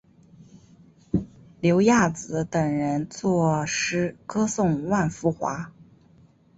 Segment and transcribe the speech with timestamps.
[1.59, 5.71] 柳亚子等人作诗歌颂万福华。